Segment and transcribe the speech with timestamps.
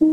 [0.00, 0.10] Moikka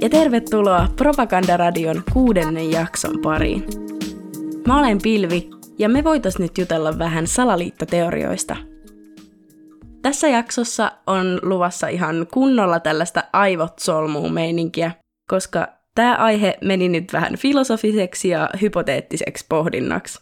[0.00, 3.64] ja tervetuloa Propagandaradion kuudennen jakson pariin.
[4.66, 8.56] Mä olen Pilvi ja me voitais nyt jutella vähän salaliittoteorioista.
[10.02, 14.92] Tässä jaksossa on luvassa ihan kunnolla tällaista aivot solmuun meininkiä,
[15.30, 20.20] koska tämä aihe meni nyt vähän filosofiseksi ja hypoteettiseksi pohdinnaksi.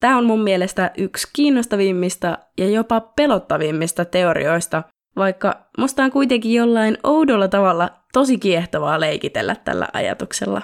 [0.00, 4.82] Tämä on mun mielestä yksi kiinnostavimmista ja jopa pelottavimmista teorioista,
[5.16, 10.62] vaikka musta on kuitenkin jollain oudolla tavalla tosi kiehtovaa leikitellä tällä ajatuksella.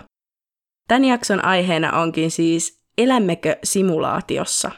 [0.89, 4.71] Tämän jakson aiheena onkin siis elämmekö simulaatiossa?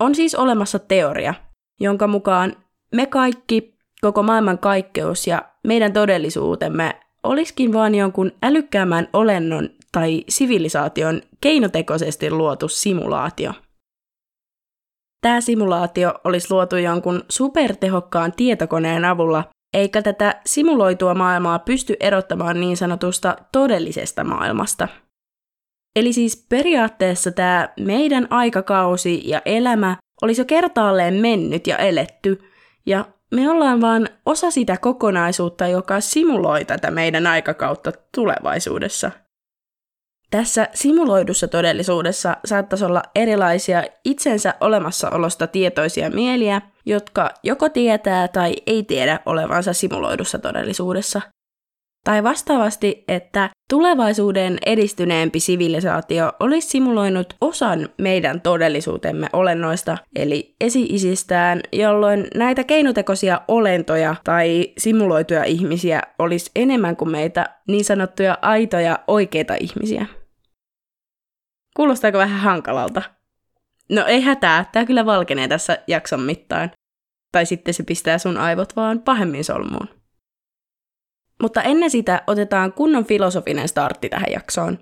[0.00, 1.34] On siis olemassa teoria,
[1.80, 2.56] jonka mukaan
[2.94, 11.22] me kaikki, koko maailman kaikkeus ja meidän todellisuutemme olisikin vain jonkun älykkäämän olennon tai sivilisaation
[11.40, 13.52] keinotekoisesti luotu simulaatio–
[15.26, 22.76] Tämä simulaatio olisi luotu jonkun supertehokkaan tietokoneen avulla, eikä tätä simuloitua maailmaa pysty erottamaan niin
[22.76, 24.88] sanotusta todellisesta maailmasta.
[25.96, 32.38] Eli siis periaatteessa tämä meidän aikakausi ja elämä olisi jo kertaalleen mennyt ja eletty,
[32.86, 39.10] ja me ollaan vaan osa sitä kokonaisuutta, joka simuloi tätä meidän aikakautta tulevaisuudessa–
[40.30, 48.82] tässä simuloidussa todellisuudessa saattaisi olla erilaisia itsensä olemassaolosta tietoisia mieliä, jotka joko tietää tai ei
[48.82, 51.20] tiedä olevansa simuloidussa todellisuudessa.
[52.06, 62.26] Tai vastaavasti, että tulevaisuuden edistyneempi sivilisaatio olisi simuloinut osan meidän todellisuutemme olennoista, eli esi-isistään, jolloin
[62.34, 70.06] näitä keinotekoisia olentoja tai simuloituja ihmisiä olisi enemmän kuin meitä niin sanottuja aitoja oikeita ihmisiä.
[71.76, 73.02] Kuulostaako vähän hankalalta?
[73.90, 76.70] No ei hätää, tää kyllä valkenee tässä jakson mittaan.
[77.32, 79.95] Tai sitten se pistää sun aivot vaan pahemmin solmuun.
[81.42, 84.78] Mutta ennen sitä otetaan kunnon filosofinen startti tähän jaksoon.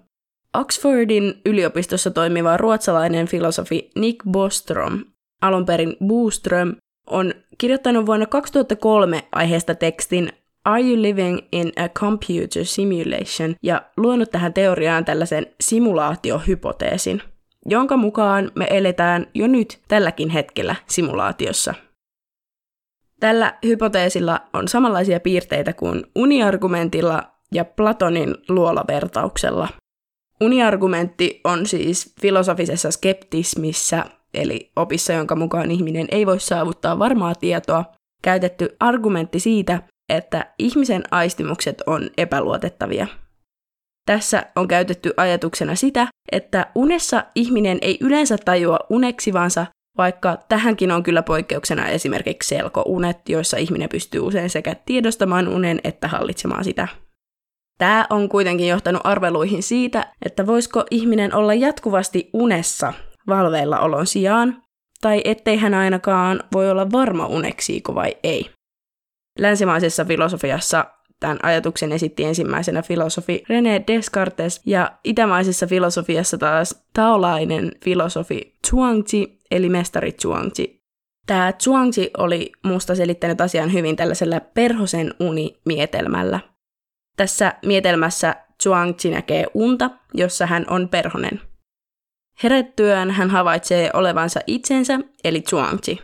[0.55, 5.05] Oxfordin yliopistossa toimiva ruotsalainen filosofi Nick Bostrom,
[5.43, 6.77] alun perin Boström,
[7.07, 10.33] on kirjoittanut vuonna 2003 aiheesta tekstin
[10.65, 13.55] Are you living in a computer simulation?
[13.63, 17.23] ja luonut tähän teoriaan tällaisen simulaatiohypoteesin,
[17.67, 21.75] jonka mukaan me eletään jo nyt tälläkin hetkellä simulaatiossa.
[23.21, 29.69] Tällä hypoteesilla on samanlaisia piirteitä kuin uniargumentilla ja Platonin luolavertauksella.
[30.41, 34.05] Uniargumentti on siis filosofisessa skeptismissä,
[34.35, 37.85] eli opissa, jonka mukaan ihminen ei voi saavuttaa varmaa tietoa,
[38.23, 43.07] käytetty argumentti siitä, että ihmisen aistimukset on epäluotettavia.
[44.07, 49.67] Tässä on käytetty ajatuksena sitä, että unessa ihminen ei yleensä tajua uneksivansa,
[49.99, 56.09] vaikka tähänkin on kyllä poikkeuksena esimerkiksi selkounet, joissa ihminen pystyy usein sekä tiedostamaan unen että
[56.09, 56.89] hallitsemaan sitä.
[57.79, 62.93] Tämä on kuitenkin johtanut arveluihin siitä, että voisiko ihminen olla jatkuvasti unessa
[63.27, 64.63] valveilla olon sijaan,
[65.01, 68.51] tai ettei hän ainakaan voi olla varma uneksiiko vai ei.
[69.39, 70.85] Länsimaisessa filosofiassa
[71.21, 79.69] tämän ajatuksen esitti ensimmäisenä filosofi René Descartes ja itämaisessa filosofiassa taas taolainen filosofi Zhuangzi eli
[79.69, 80.85] mestari Zhuangzi.
[81.27, 86.41] Tämä Zhuangzi oli musta selittänyt asian hyvin tällaisella perhosen unimietelmällä.
[87.17, 91.41] Tässä mietelmässä Zhuangzi näkee unta, jossa hän on perhonen.
[92.43, 95.99] Herättyään hän havaitsee olevansa itsensä, eli Zhuangzi.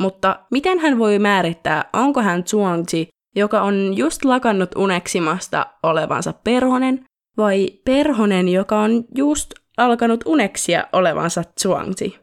[0.00, 7.04] Mutta miten hän voi määrittää, onko hän Zhuangzi, joka on just lakannut uneksimasta olevansa perhonen,
[7.36, 12.18] vai perhonen, joka on just alkanut uneksia olevansa Zhuangzi?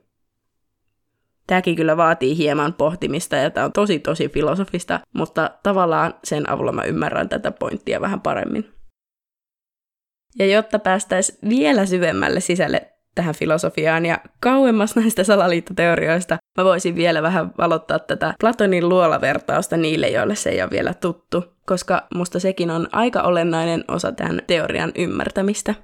[1.48, 6.72] Tämäkin kyllä vaatii hieman pohtimista ja tämä on tosi tosi filosofista, mutta tavallaan sen avulla
[6.72, 8.74] mä ymmärrän tätä pointtia vähän paremmin.
[10.40, 17.22] Ja jotta päästäisiin vielä syvemmälle sisälle tähän filosofiaan ja kauemmas näistä salaliittoteorioista mä voisin vielä
[17.22, 22.72] vähän valottaa tätä Platonin luolavertausta niille, joille se ei ole vielä tuttu, koska musta sekin
[22.72, 25.76] on aika olennainen osa tämän teorian ymmärtämistä.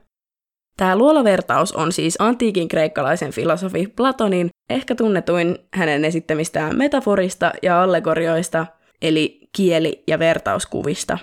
[0.78, 8.66] Tämä luolavertaus on siis antiikin kreikkalaisen filosofi Platonin ehkä tunnetuin hänen esittämistään metaforista ja allegorioista,
[9.02, 11.18] eli kieli- ja vertauskuvista.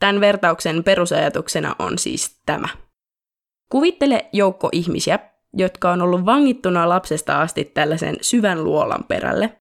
[0.00, 2.68] Tämän vertauksen perusajatuksena on siis tämä.
[3.72, 5.18] Kuvittele joukko ihmisiä,
[5.56, 9.52] jotka on ollut vangittuna lapsesta asti tällaisen syvän luolan perälle.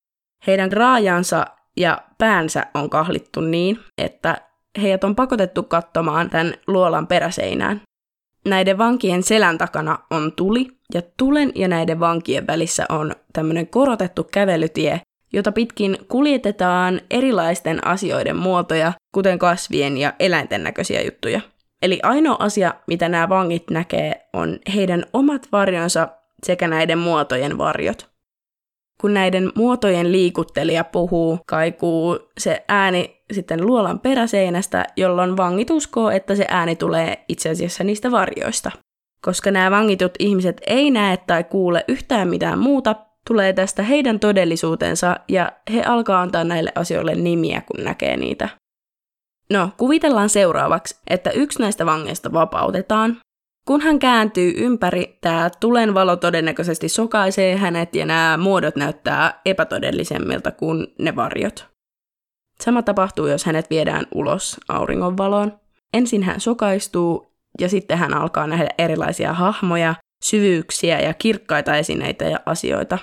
[0.47, 1.45] Heidän raajansa
[1.77, 4.41] ja päänsä on kahlittu niin, että
[4.81, 7.81] heidät on pakotettu katsomaan tämän luolan peräseinään.
[8.45, 14.23] Näiden vankien selän takana on tuli, ja tulen ja näiden vankien välissä on tämmöinen korotettu
[14.23, 15.01] kävelytie,
[15.33, 21.41] jota pitkin kuljetetaan erilaisten asioiden muotoja, kuten kasvien ja eläinten näköisiä juttuja.
[21.81, 26.07] Eli ainoa asia, mitä nämä vangit näkee, on heidän omat varjonsa
[26.43, 28.09] sekä näiden muotojen varjot.
[29.01, 36.35] Kun näiden muotojen liikuttelija puhuu, kaikuu se ääni sitten luolan peräseinästä, jolloin vangit uskoo, että
[36.35, 38.71] se ääni tulee itse asiassa niistä varjoista.
[39.21, 42.95] Koska nämä vangitut ihmiset ei näe tai kuule yhtään mitään muuta,
[43.27, 48.49] tulee tästä heidän todellisuutensa ja he alkaa antaa näille asioille nimiä, kun näkee niitä.
[49.53, 53.17] No, kuvitellaan seuraavaksi, että yksi näistä vangeista vapautetaan.
[53.67, 60.87] Kun hän kääntyy ympäri, tämä tulenvalo todennäköisesti sokaisee hänet ja nämä muodot näyttää epätodellisemmilta kuin
[60.99, 61.67] ne varjot.
[62.61, 65.59] Sama tapahtuu, jos hänet viedään ulos auringonvaloon.
[65.93, 72.39] Ensin hän sokaistuu ja sitten hän alkaa nähdä erilaisia hahmoja, syvyyksiä ja kirkkaita esineitä ja
[72.45, 72.97] asioita.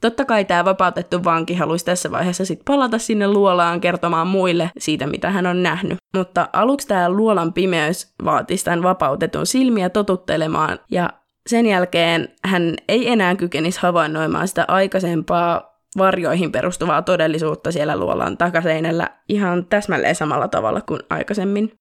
[0.00, 5.06] Totta kai tämä vapautettu vanki haluaisi tässä vaiheessa sitten palata sinne luolaan kertomaan muille siitä,
[5.06, 5.98] mitä hän on nähnyt.
[6.16, 11.10] Mutta aluksi tämä luolan pimeys vaatisi tämän vapautetun silmiä totuttelemaan ja
[11.46, 19.08] sen jälkeen hän ei enää kykenisi havainnoimaan sitä aikaisempaa varjoihin perustuvaa todellisuutta siellä luolan takaseinällä
[19.28, 21.72] ihan täsmälleen samalla tavalla kuin aikaisemmin.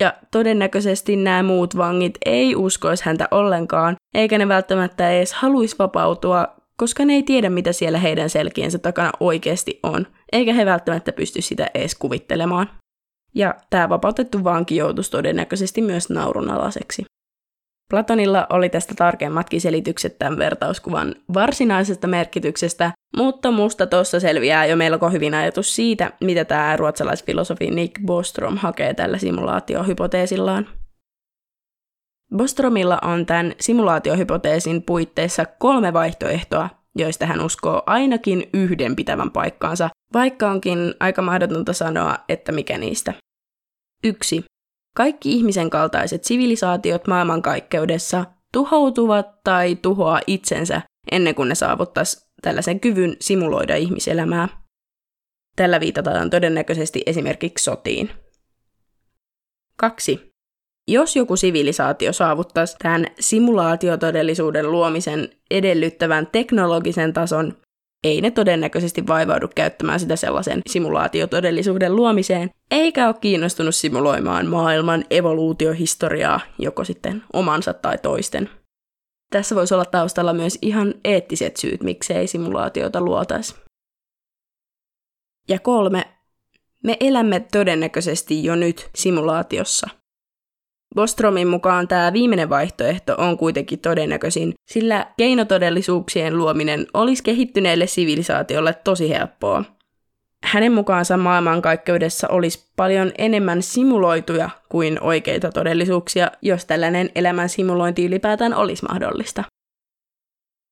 [0.00, 6.48] Ja todennäköisesti nämä muut vangit ei uskoisi häntä ollenkaan, eikä ne välttämättä edes haluaisi vapautua,
[6.76, 11.42] koska ne ei tiedä, mitä siellä heidän selkiensä takana oikeasti on, eikä he välttämättä pysty
[11.42, 12.70] sitä edes kuvittelemaan.
[13.34, 17.04] Ja tämä vapautettu vanki joutuisi todennäköisesti myös naurunalaiseksi.
[17.90, 25.10] Platonilla oli tästä tarkemmatkin selitykset tämän vertauskuvan varsinaisesta merkityksestä, mutta musta tuossa selviää jo melko
[25.10, 30.68] hyvin ajatus siitä, mitä tämä ruotsalaisfilosofi Nick Bostrom hakee tällä simulaatiohypoteesillaan.
[32.36, 40.50] Bostromilla on tämän simulaatiohypoteesin puitteissa kolme vaihtoehtoa, joista hän uskoo ainakin yhden pitävän paikkaansa, vaikka
[40.50, 43.14] onkin aika mahdotonta sanoa, että mikä niistä.
[44.04, 44.44] 1.
[44.96, 50.82] Kaikki ihmisen kaltaiset sivilisaatiot maailmankaikkeudessa tuhoutuvat tai tuhoaa itsensä
[51.12, 54.48] ennen kuin ne saavuttaisi tällaisen kyvyn simuloida ihmiselämää.
[55.56, 58.10] Tällä viitataan todennäköisesti esimerkiksi sotiin.
[59.76, 60.33] 2.
[60.88, 67.56] Jos joku sivilisaatio saavuttaisi tämän simulaatiotodellisuuden luomisen edellyttävän teknologisen tason,
[68.04, 76.40] ei ne todennäköisesti vaivaudu käyttämään sitä sellaisen simulaatiotodellisuuden luomiseen, eikä ole kiinnostunut simuloimaan maailman evoluutiohistoriaa,
[76.58, 78.50] joko sitten omansa tai toisten.
[79.30, 83.54] Tässä voisi olla taustalla myös ihan eettiset syyt, miksei simulaatiota luotaisi.
[85.48, 86.04] Ja kolme,
[86.82, 89.88] me elämme todennäköisesti jo nyt simulaatiossa–
[90.94, 99.08] Bostromin mukaan tämä viimeinen vaihtoehto on kuitenkin todennäköisin, sillä keinotodellisuuksien luominen olisi kehittyneelle sivilisaatiolle tosi
[99.08, 99.64] helppoa.
[100.44, 108.54] Hänen mukaansa maailmankaikkeudessa olisi paljon enemmän simuloituja kuin oikeita todellisuuksia, jos tällainen elämän simulointi ylipäätään
[108.54, 109.44] olisi mahdollista.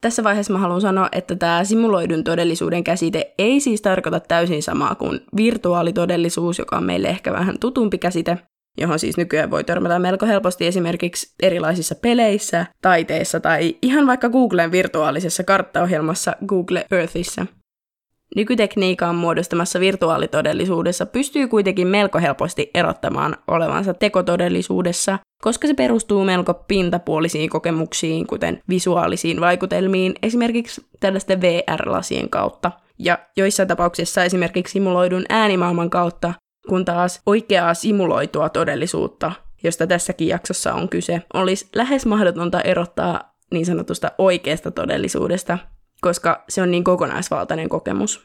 [0.00, 4.94] Tässä vaiheessa mä haluan sanoa, että tämä simuloidun todellisuuden käsite ei siis tarkoita täysin samaa
[4.94, 8.38] kuin virtuaalitodellisuus, joka on meille ehkä vähän tutumpi käsite,
[8.78, 14.72] johon siis nykyään voi törmätä melko helposti esimerkiksi erilaisissa peleissä, taiteissa tai ihan vaikka Googlen
[14.72, 17.46] virtuaalisessa karttaohjelmassa Google Earthissa.
[18.36, 27.50] Nykytekniikan muodostamassa virtuaalitodellisuudessa pystyy kuitenkin melko helposti erottamaan olevansa tekotodellisuudessa, koska se perustuu melko pintapuolisiin
[27.50, 32.72] kokemuksiin, kuten visuaalisiin vaikutelmiin, esimerkiksi tällaisten VR-lasien kautta.
[32.98, 36.34] Ja joissain tapauksissa esimerkiksi simuloidun äänimaailman kautta,
[36.68, 39.32] kun taas oikeaa simuloitua todellisuutta,
[39.64, 45.58] josta tässäkin jaksossa on kyse, olisi lähes mahdotonta erottaa niin sanotusta oikeasta todellisuudesta,
[46.00, 48.22] koska se on niin kokonaisvaltainen kokemus.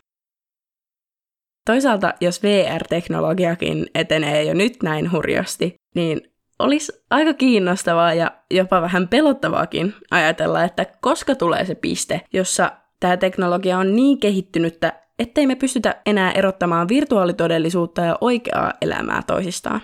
[1.66, 6.22] Toisaalta, jos VR-teknologiakin etenee jo nyt näin hurjasti, niin
[6.60, 13.18] olisi aika kiinnostavaa ja jopa vähän pelottavaakin ajatella, että koska tulee se piste, jossa tämä
[13.18, 19.82] teknologia on niin kehittynyttä, ettei me pystytä enää erottamaan virtuaalitodellisuutta ja oikeaa elämää toisistaan.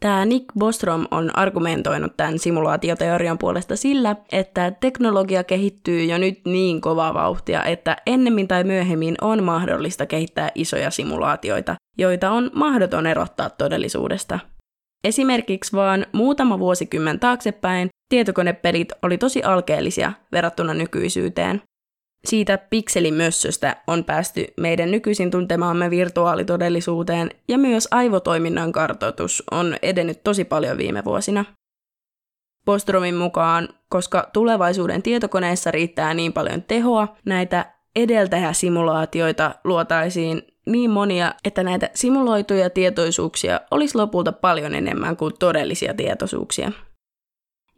[0.00, 6.80] Tämä Nick Bostrom on argumentoinut tämän simulaatioteorian puolesta sillä, että teknologia kehittyy jo nyt niin
[6.80, 13.50] kovaa vauhtia, että ennemmin tai myöhemmin on mahdollista kehittää isoja simulaatioita, joita on mahdoton erottaa
[13.50, 14.38] todellisuudesta.
[15.04, 21.62] Esimerkiksi vaan muutama vuosikymmen taaksepäin tietokonepelit oli tosi alkeellisia verrattuna nykyisyyteen.
[22.24, 30.44] Siitä pikselimössöstä on päästy meidän nykyisin tuntemaamme virtuaalitodellisuuteen ja myös aivotoiminnan kartoitus on edennyt tosi
[30.44, 31.44] paljon viime vuosina.
[32.64, 41.62] Postromin mukaan, koska tulevaisuuden tietokoneissa riittää niin paljon tehoa, näitä edeltäjäsimulaatioita luotaisiin niin monia, että
[41.62, 46.72] näitä simuloituja tietoisuuksia olisi lopulta paljon enemmän kuin todellisia tietoisuuksia.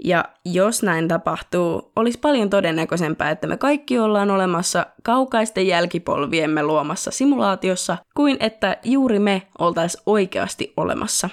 [0.05, 7.11] Ja jos näin tapahtuu, olisi paljon todennäköisempää, että me kaikki ollaan olemassa kaukaisten jälkipolviemme luomassa
[7.11, 11.31] simulaatiossa, kuin että juuri me oltaisiin oikeasti olemassa.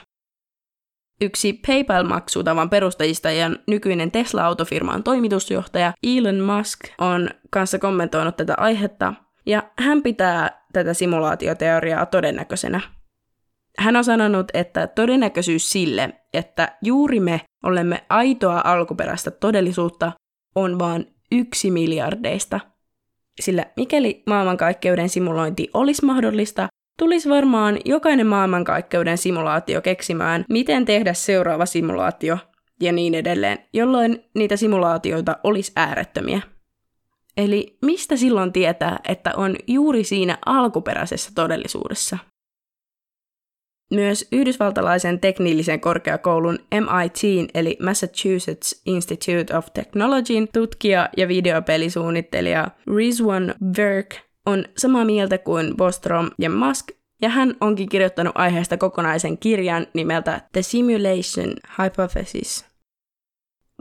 [1.21, 9.13] Yksi PayPal-maksutavan perustajista ja nykyinen Tesla-autofirman toimitusjohtaja Elon Musk on kanssa kommentoinut tätä aihetta,
[9.45, 12.81] ja hän pitää tätä simulaatioteoriaa todennäköisenä.
[13.77, 20.11] Hän on sanonut, että todennäköisyys sille, että juuri me olemme aitoa alkuperäistä todellisuutta,
[20.55, 22.59] on vain yksi miljardeista.
[23.41, 26.67] Sillä mikäli maailmankaikkeuden simulointi olisi mahdollista,
[26.99, 32.37] tulisi varmaan jokainen maailmankaikkeuden simulaatio keksimään, miten tehdä seuraava simulaatio
[32.81, 36.41] ja niin edelleen, jolloin niitä simulaatioita olisi äärettömiä.
[37.37, 42.17] Eli mistä silloin tietää, että on juuri siinä alkuperäisessä todellisuudessa?
[43.93, 54.15] Myös yhdysvaltalaisen teknillisen korkeakoulun MIT eli Massachusetts Institute of Technologyn tutkija ja videopelisuunnittelija Rizwan Verk
[54.45, 56.87] on samaa mieltä kuin Bostrom ja Musk,
[57.21, 62.65] ja hän onkin kirjoittanut aiheesta kokonaisen kirjan nimeltä The Simulation Hypothesis.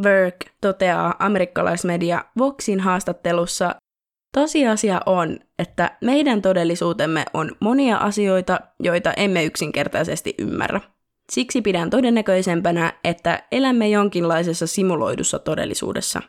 [0.02, 3.75] Verk toteaa amerikkalaismedia Voxin haastattelussa,
[4.33, 10.81] Tosiasia on, että meidän todellisuutemme on monia asioita, joita emme yksinkertaisesti ymmärrä.
[11.31, 16.23] Siksi pidän todennäköisempänä, että elämme jonkinlaisessa simuloidussa todellisuudessa.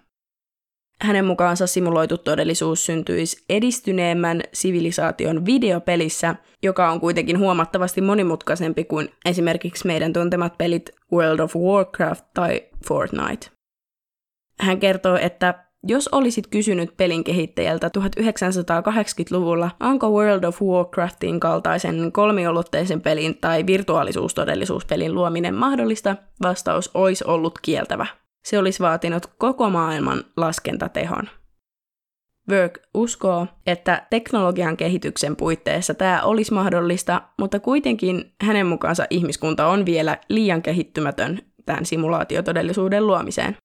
[1.02, 9.88] Hänen mukaansa simuloitu todellisuus syntyisi edistyneemmän sivilisaation videopelissä, joka on kuitenkin huomattavasti monimutkaisempi kuin esimerkiksi
[9.88, 13.48] meidän tuntemat pelit World of Warcraft tai Fortnite.
[14.60, 23.02] Hän kertoo, että jos olisit kysynyt pelin kehittäjältä 1980-luvulla, onko World of Warcraftin kaltaisen kolmiolotteisen
[23.02, 28.06] pelin tai virtuaalisuustodellisuuspelin luominen mahdollista, vastaus olisi ollut kieltävä.
[28.44, 31.30] Se olisi vaatinut koko maailman laskentatehon.
[32.50, 39.86] Work uskoo, että teknologian kehityksen puitteissa tämä olisi mahdollista, mutta kuitenkin hänen mukaansa ihmiskunta on
[39.86, 43.58] vielä liian kehittymätön tämän simulaatiotodellisuuden luomiseen.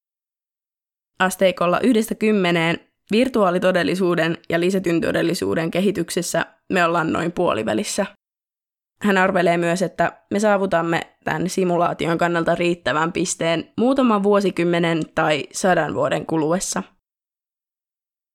[1.19, 2.79] Asteikolla yhdestä kymmeneen
[3.11, 8.05] virtuaalitodellisuuden ja lisätyn todellisuuden kehityksessä me ollaan noin puolivälissä.
[9.01, 15.93] Hän arvelee myös, että me saavutamme tämän simulaation kannalta riittävän pisteen muutaman vuosikymmenen tai sadan
[15.93, 16.83] vuoden kuluessa.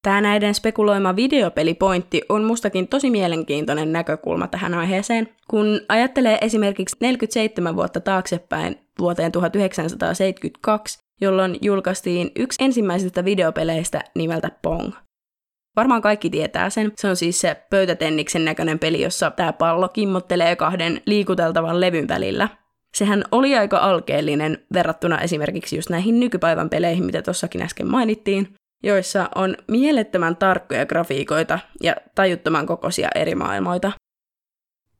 [0.02, 7.76] Tämä näiden spekuloima videopelipointti on mustakin tosi mielenkiintoinen näkökulma tähän aiheeseen, kun ajattelee esimerkiksi 47
[7.76, 14.92] vuotta taaksepäin vuoteen 1972, jolloin julkaistiin yksi ensimmäisistä videopeleistä nimeltä Pong.
[15.76, 16.92] Varmaan kaikki tietää sen.
[16.97, 22.49] Se on siis se pöytätenniksen näköinen peli, jossa tämä pallo kimmottelee kahden liikuteltavan levyn välillä.
[22.94, 29.28] Sehän oli aika alkeellinen verrattuna esimerkiksi just näihin nykypäivän peleihin, mitä tuossakin äsken mainittiin, joissa
[29.35, 33.92] on mielettömän tarkkoja grafiikoita ja tajuttoman kokoisia eri maailmoita.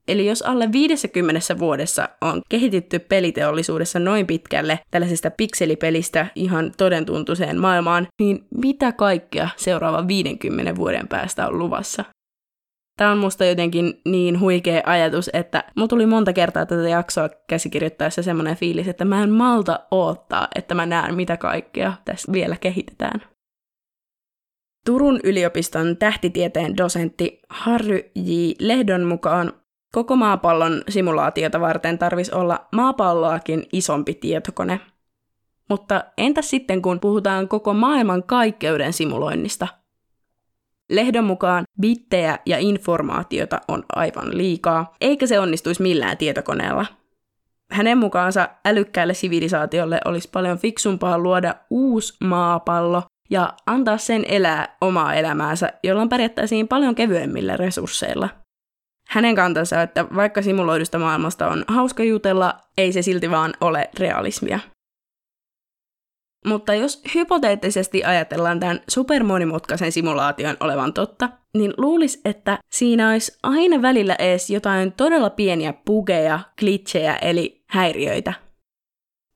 [0.07, 8.07] Eli jos alle 50 vuodessa on kehitytty peliteollisuudessa noin pitkälle tällaisesta pikselipelistä ihan todentuntuiseen maailmaan,
[8.19, 12.05] niin mitä kaikkea seuraavan 50 vuoden päästä on luvassa?
[12.97, 18.23] Tämä on musta jotenkin niin huikea ajatus, että mulla tuli monta kertaa tätä jaksoa käsikirjoittaessa
[18.23, 23.21] semmoinen fiilis, että mä en malta odottaa, että mä näen mitä kaikkea tässä vielä kehitetään.
[24.85, 28.31] Turun yliopiston tähtitieteen dosentti Harry J.
[28.59, 29.53] Lehdon mukaan
[29.95, 34.81] Koko maapallon simulaatiota varten tarvis olla maapalloakin isompi tietokone.
[35.69, 39.67] Mutta entä sitten kun puhutaan koko maailman kaikkeuden simuloinnista?
[40.89, 46.85] Lehdon mukaan bittejä ja informaatiota on aivan liikaa, eikä se onnistuisi millään tietokoneella.
[47.71, 55.13] Hänen mukaansa älykkäälle sivilisaatiolle olisi paljon fiksumpaa luoda uusi maapallo ja antaa sen elää omaa
[55.13, 58.29] elämäänsä, jolloin pärjättäisiin paljon kevyemmillä resursseilla–
[59.15, 64.59] hänen kantansa, että vaikka simuloidusta maailmasta on hauska jutella, ei se silti vaan ole realismia.
[66.47, 73.81] Mutta jos hypoteettisesti ajatellaan tämän supermonimutkaisen simulaation olevan totta, niin luulis, että siinä olisi aina
[73.81, 78.33] välillä edes jotain todella pieniä bugeja, glitchejä eli häiriöitä.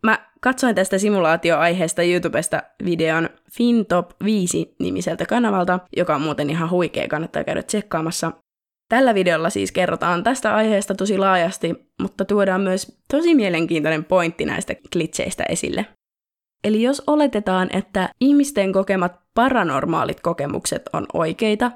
[0.04, 7.08] Mä katsoin tästä simulaatioaiheesta YouTubesta videon FinTop 5 nimiseltä kanavalta, joka on muuten ihan huikea,
[7.08, 8.32] kannattaa käydä tsekkaamassa.
[8.90, 14.76] Tällä videolla siis kerrotaan tästä aiheesta tosi laajasti, mutta tuodaan myös tosi mielenkiintoinen pointti näistä
[14.94, 15.86] klitseistä esille.
[16.64, 21.72] Eli jos oletetaan, että ihmisten kokemat paranormaalit kokemukset on oikeita,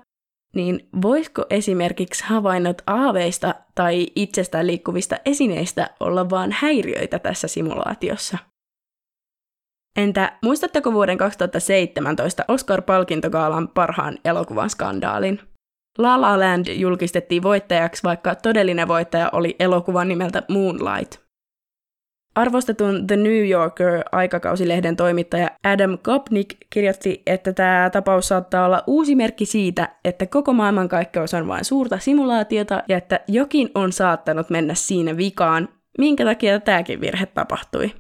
[0.56, 8.38] niin voisiko esimerkiksi havainnot aaveista tai itsestään liikkuvista esineistä olla vain häiriöitä tässä simulaatiossa?
[9.98, 15.53] Entä muistatteko vuoden 2017 Oscar-palkintogaalan parhaan elokuvan skandaalin?
[15.98, 21.24] La La Land julkistettiin voittajaksi, vaikka todellinen voittaja oli elokuvan nimeltä Moonlight.
[22.36, 29.46] Arvostetun The New Yorker-aikakausilehden toimittaja Adam Kopnik kirjoitti, että tämä tapaus saattaa olla uusi merkki
[29.46, 35.18] siitä, että koko maailmankaikkeus on vain suurta simulaatiota ja että jokin on saattanut mennä siinä
[35.18, 37.92] vikaan, minkä takia tämäkin virhe tapahtui.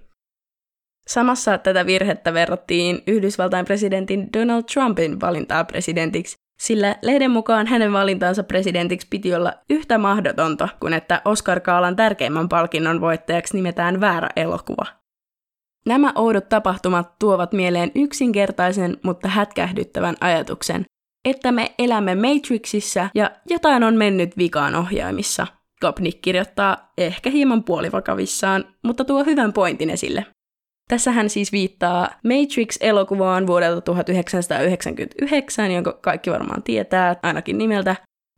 [1.08, 8.44] Samassa tätä virhettä verrattiin Yhdysvaltain presidentin Donald Trumpin valintaa presidentiksi, sillä lehden mukaan hänen valintaansa
[8.44, 14.86] presidentiksi piti olla yhtä mahdotonta kuin että Oscar-kaalan tärkeimmän palkinnon voittajaksi nimetään väärä elokuva.
[15.86, 20.86] Nämä oudot tapahtumat tuovat mieleen yksinkertaisen, mutta hätkähdyttävän ajatuksen,
[21.26, 25.48] että me elämme Matrixissa ja jotain on mennyt vikaan ohjaimissa.
[25.80, 30.26] Kopnik kirjoittaa ehkä hieman puolivakavissaan, mutta tuo hyvän pointin esille.
[30.90, 37.96] Tässä hän siis viittaa Matrix-elokuvaan vuodelta 1999, jonka kaikki varmaan tietää, ainakin nimeltä.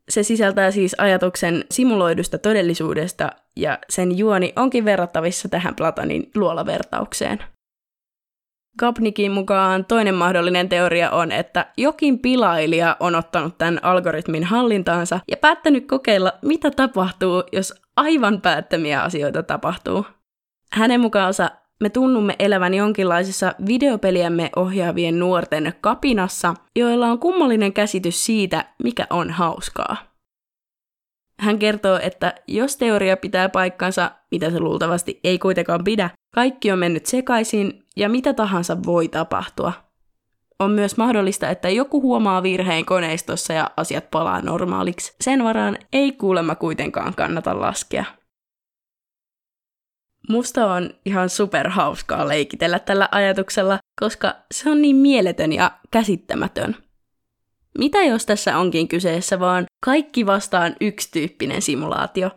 [0.10, 7.40] Se sisältää siis ajatuksen simuloidusta todellisuudesta, ja sen juoni onkin verrattavissa tähän Platonin luolavertaukseen.
[8.80, 15.38] Kapnikin mukaan toinen mahdollinen teoria on, että jokin pilailija on ottanut tämän algoritmin hallintaansa ja
[15.38, 20.06] päättänyt kokeilla, mitä tapahtuu, jos aivan päättämiä asioita tapahtuu.
[20.72, 28.66] Hänen mukaansa me tunnumme elävän jonkinlaisessa videopeliämme ohjaavien nuorten kapinassa, joilla on kummallinen käsitys siitä,
[28.84, 29.98] mikä on hauskaa.
[31.40, 36.80] Hän kertoo, että jos teoria pitää paikkansa, mitä se luultavasti ei kuitenkaan pidä, kaikki on
[36.80, 39.74] mennyt sekaisin ja mitä tahansa voi tapahtua.
[40.60, 45.16] On myös mahdollista, että joku huomaa virheen koneistossa ja asiat palaa normaaliksi.
[45.22, 48.06] Sen varaan ei kuulemma kuitenkaan kannata laskea.
[50.30, 56.76] Musta on ihan superhauskaa leikitellä tällä ajatuksella, koska se on niin mieletön ja käsittämätön.
[57.78, 62.32] Mitä jos tässä onkin kyseessä vaan kaikki vastaan yksityyppinen simulaatio?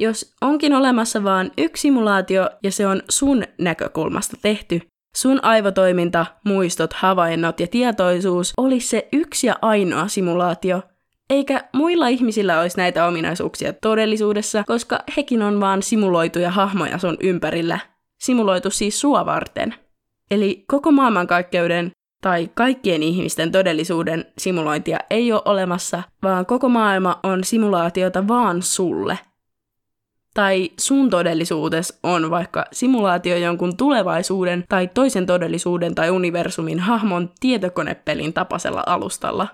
[0.00, 4.80] Jos onkin olemassa vain yksi simulaatio ja se on sun näkökulmasta tehty,
[5.16, 10.82] sun aivotoiminta, muistot, havainnot ja tietoisuus olisi se yksi ja ainoa simulaatio–
[11.30, 17.78] eikä muilla ihmisillä olisi näitä ominaisuuksia todellisuudessa, koska hekin on vaan simuloituja hahmoja sun ympärillä.
[18.18, 19.74] Simuloitu siis sua varten.
[20.30, 27.44] Eli koko maailmankaikkeuden tai kaikkien ihmisten todellisuuden simulointia ei ole olemassa, vaan koko maailma on
[27.44, 29.18] simulaatiota vaan sulle.
[30.34, 38.32] Tai sun todellisuudessa on vaikka simulaatio jonkun tulevaisuuden tai toisen todellisuuden tai universumin hahmon tietokonepelin
[38.32, 39.48] tapaisella alustalla.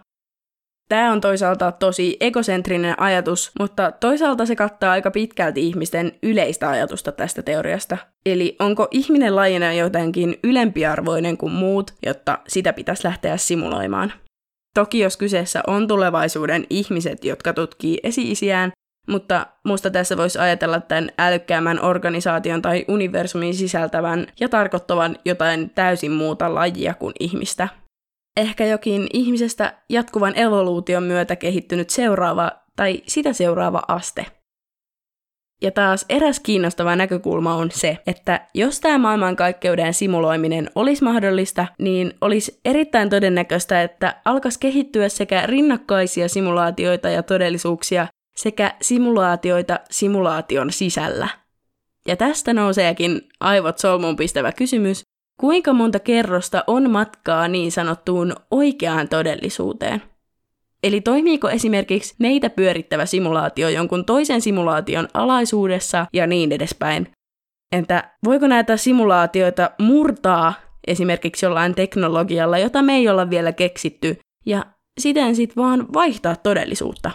[0.89, 7.13] Tämä on toisaalta tosi egocentrinen ajatus, mutta toisaalta se kattaa aika pitkälti ihmisten yleistä ajatusta
[7.13, 7.99] tästä teoriasta.
[8.27, 14.13] Eli onko ihminen lajina jotenkin ylempiarvoinen kuin muut, jotta sitä pitäisi lähteä simuloimaan?
[14.75, 18.73] Toki jos kyseessä on tulevaisuuden ihmiset, jotka tutkii esi-isiään,
[19.09, 26.13] mutta musta tässä voisi ajatella tämän älykkäämmän organisaation tai universumin sisältävän ja tarkoittavan jotain täysin
[26.13, 27.69] muuta lajia kuin ihmistä–
[28.37, 34.27] ehkä jokin ihmisestä jatkuvan evoluution myötä kehittynyt seuraava tai sitä seuraava aste.
[35.63, 42.15] Ja taas eräs kiinnostava näkökulma on se, että jos tämä maailmankaikkeuden simuloiminen olisi mahdollista, niin
[42.21, 51.29] olisi erittäin todennäköistä, että alkaisi kehittyä sekä rinnakkaisia simulaatioita ja todellisuuksia sekä simulaatioita simulaation sisällä.
[52.09, 55.03] Ja tästä nouseekin aivot solmuun pistävä kysymys,
[55.41, 60.03] Kuinka monta kerrosta on matkaa niin sanottuun oikeaan todellisuuteen?
[60.83, 67.13] Eli toimiiko esimerkiksi meitä pyörittävä simulaatio jonkun toisen simulaation alaisuudessa ja niin edespäin?
[67.73, 70.55] Entä voiko näitä simulaatioita murtaa
[70.87, 74.65] esimerkiksi jollain teknologialla, jota me ei olla vielä keksitty, ja
[75.01, 77.11] siten sitten vaan vaihtaa todellisuutta?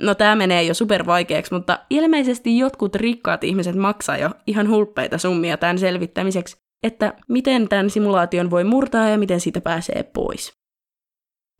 [0.00, 5.18] No tämä menee jo super vaikeaksi, mutta ilmeisesti jotkut rikkaat ihmiset maksaa jo ihan hulppeita
[5.18, 10.52] summia tämän selvittämiseksi, että miten tämän simulaation voi murtaa ja miten siitä pääsee pois.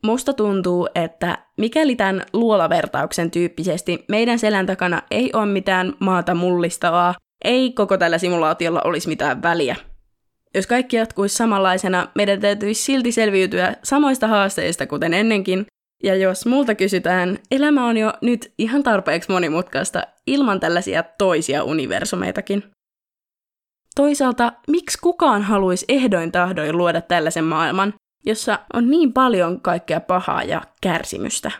[0.05, 7.15] Musta tuntuu, että mikäli tämän luolavertauksen tyyppisesti meidän selän takana ei ole mitään maata mullistavaa,
[7.45, 9.77] ei koko tällä simulaatiolla olisi mitään väliä.
[10.55, 15.67] Jos kaikki jatkuisi samanlaisena, meidän täytyisi silti selviytyä samoista haasteista kuten ennenkin,
[16.03, 22.65] ja jos multa kysytään, elämä on jo nyt ihan tarpeeksi monimutkaista ilman tällaisia toisia universumeitakin.
[23.97, 27.95] Toisaalta, miksi kukaan haluaisi ehdoin tahdoin luoda tällaisen maailman,
[28.27, 31.51] jossa on niin paljon kaikkea pahaa ja kärsimystä?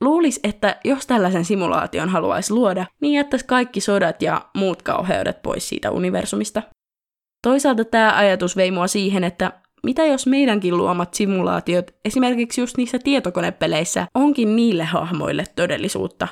[0.00, 5.68] Luulis, että jos tällaisen simulaation haluaisi luoda, niin jättäisi kaikki sodat ja muut kauheudet pois
[5.68, 6.62] siitä universumista.
[7.42, 12.98] Toisaalta tämä ajatus vei mua siihen, että mitä jos meidänkin luomat simulaatiot, esimerkiksi just niissä
[12.98, 16.28] tietokonepeleissä, onkin niille hahmoille todellisuutta?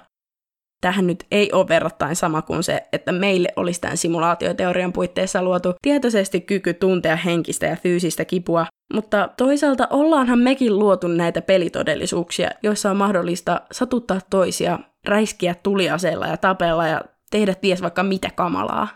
[0.80, 5.74] Tähän nyt ei ole verrattain sama kuin se, että meille olisi tämän simulaatioteorian puitteissa luotu
[5.82, 12.90] tietoisesti kyky tuntea henkistä ja fyysistä kipua, mutta toisaalta ollaanhan mekin luotu näitä pelitodellisuuksia, joissa
[12.90, 18.88] on mahdollista satuttaa toisia, räiskiä tuliaseella ja tapella ja tehdä ties vaikka mitä kamalaa.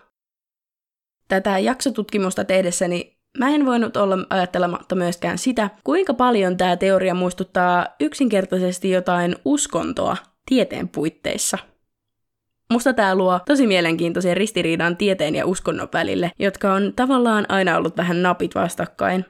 [1.29, 7.87] Tätä jaksotutkimusta tehdessäni mä en voinut olla ajattelematta myöskään sitä, kuinka paljon tämä teoria muistuttaa
[8.01, 10.17] yksinkertaisesti jotain uskontoa
[10.47, 11.59] tieteen puitteissa.
[12.73, 17.97] Musta tämä luo tosi mielenkiintoisen ristiriidan tieteen ja uskonnon välille, jotka on tavallaan aina ollut
[17.97, 19.25] vähän napit vastakkain.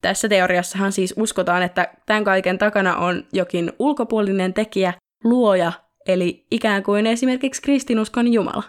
[0.00, 5.72] Tässä teoriassahan siis uskotaan, että tämän kaiken takana on jokin ulkopuolinen tekijä, luoja,
[6.08, 8.62] eli ikään kuin esimerkiksi kristinuskon Jumala.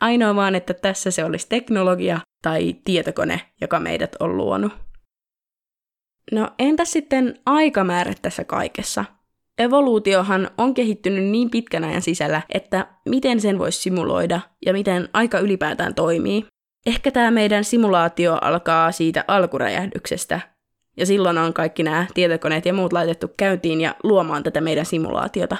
[0.00, 4.72] Ainoa vaan, että tässä se olisi teknologia tai tietokone, joka meidät on luonut.
[6.32, 9.04] No entäs sitten aikamäärät tässä kaikessa?
[9.58, 15.38] Evoluutiohan on kehittynyt niin pitkän ajan sisällä, että miten sen voisi simuloida ja miten aika
[15.38, 16.46] ylipäätään toimii.
[16.86, 20.40] Ehkä tämä meidän simulaatio alkaa siitä alkuräjähdyksestä,
[20.96, 25.56] ja silloin on kaikki nämä tietokoneet ja muut laitettu käyntiin ja luomaan tätä meidän simulaatiota.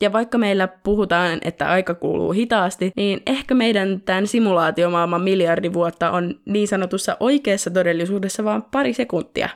[0.00, 6.10] Ja vaikka meillä puhutaan, että aika kuuluu hitaasti, niin ehkä meidän tämän simulaatiomaailman miljardi vuotta
[6.10, 9.48] on niin sanotussa oikeassa todellisuudessa vain pari sekuntia.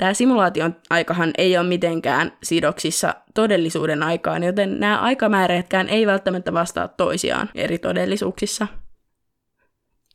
[0.00, 6.88] Tämä simulaation aikahan ei ole mitenkään sidoksissa todellisuuden aikaan, joten nämä aikamäärätkään ei välttämättä vastaa
[6.88, 8.66] toisiaan eri todellisuuksissa.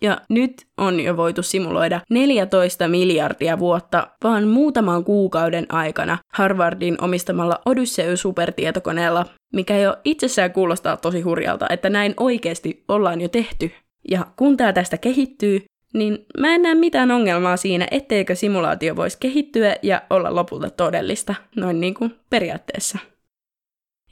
[0.02, 7.62] Ja nyt on jo voitu simuloida 14 miljardia vuotta vaan muutaman kuukauden aikana Harvardin omistamalla
[7.66, 13.72] Odysseus-supertietokoneella, mikä jo itsessään kuulostaa tosi hurjalta, että näin oikeasti ollaan jo tehty.
[14.10, 15.66] Ja kun tämä tästä kehittyy,
[15.96, 21.36] niin mä en näe mitään ongelmaa siinä, etteikö simulaatio voisi kehittyä ja olla lopulta todellista,
[21.56, 22.98] noin niin kuin periaatteessa.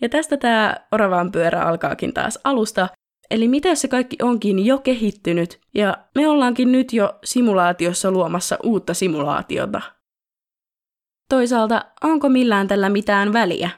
[0.01, 2.89] Ja tästä tämä oravan pyörä alkaakin taas alusta,
[3.33, 8.93] Eli mitä se kaikki onkin jo kehittynyt ja me ollaankin nyt jo simulaatiossa luomassa uutta
[8.93, 9.81] simulaatiota?
[11.29, 13.69] Toisaalta, onko millään tällä mitään väliä?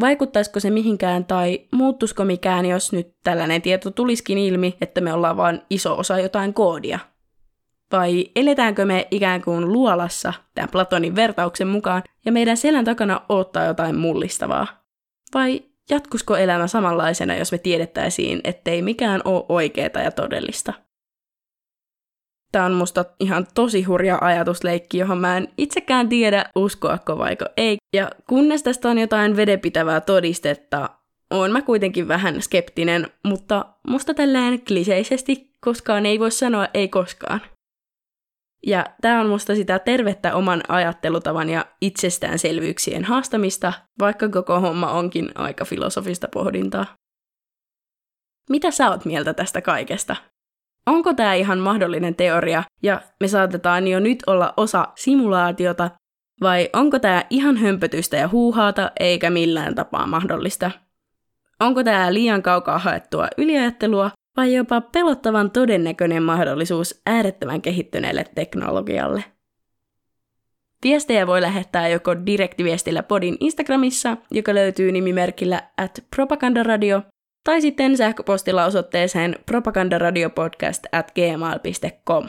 [0.00, 5.36] Vaikuttaisiko se mihinkään tai muuttuisiko mikään, jos nyt tällainen tieto tulisikin ilmi, että me ollaan
[5.36, 6.98] vain iso osa jotain koodia?
[7.92, 13.64] Vai eletäänkö me ikään kuin luolassa, tämän Platonin vertauksen mukaan, ja meidän selän takana odottaa
[13.64, 14.66] jotain mullistavaa?
[15.34, 20.72] Vai jatkusko elämä samanlaisena, jos me tiedettäisiin, ettei mikään ole oikeaa ja todellista?
[22.52, 27.76] Tämä on musta ihan tosi hurja ajatusleikki, johon mä en itsekään tiedä, uskoako vaiko ei.
[27.92, 30.90] Ja kunnes tästä on jotain vedepitävää todistetta,
[31.30, 37.40] on mä kuitenkin vähän skeptinen, mutta musta tälleen kliseisesti koskaan ei voi sanoa ei koskaan.
[38.66, 45.30] Ja tämä on musta sitä tervettä oman ajattelutavan ja itsestäänselvyyksien haastamista, vaikka koko homma onkin
[45.34, 46.86] aika filosofista pohdintaa.
[48.50, 50.16] Mitä sä oot mieltä tästä kaikesta?
[50.86, 55.90] Onko tämä ihan mahdollinen teoria ja me saatetaan jo nyt olla osa simulaatiota,
[56.40, 60.70] vai onko tämä ihan hömpötystä ja huuhaata eikä millään tapaa mahdollista?
[61.60, 69.24] Onko tämä liian kaukaa haettua yliajattelua vai jopa pelottavan todennäköinen mahdollisuus äärettömän kehittyneelle teknologialle.
[70.84, 77.02] Viestejä voi lähettää joko direktiviestillä podin Instagramissa, joka löytyy nimimerkillä at propagandaradio,
[77.44, 82.28] tai sitten sähköpostilla osoitteeseen propagandaradiopodcast at gmail.com.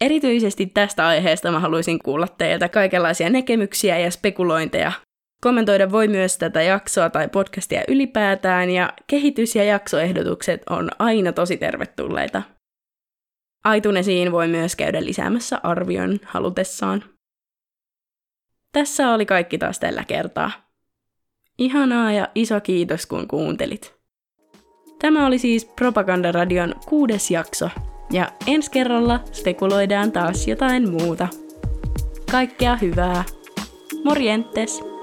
[0.00, 4.92] Erityisesti tästä aiheesta mä haluaisin kuulla teiltä kaikenlaisia näkemyksiä ja spekulointeja,
[5.42, 11.56] Kommentoida voi myös tätä jaksoa tai podcastia ylipäätään, ja kehitys- ja jaksoehdotukset on aina tosi
[11.56, 12.42] tervetulleita.
[13.64, 17.04] Aitunesiin voi myös käydä lisäämässä arvion halutessaan.
[18.72, 20.50] Tässä oli kaikki taas tällä kertaa.
[21.58, 23.94] Ihanaa ja iso kiitos kun kuuntelit.
[24.98, 27.70] Tämä oli siis Propagandaradion kuudes jakso,
[28.12, 31.28] ja ensi kerralla spekuloidaan taas jotain muuta.
[32.30, 33.24] Kaikkea hyvää!
[34.04, 34.97] Morjentes!